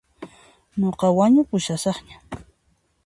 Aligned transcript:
Nuqa 0.79 1.07
ñaupashasaqña. 1.33 2.17